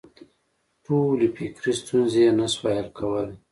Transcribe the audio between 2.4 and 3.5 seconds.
شوای حل کولای.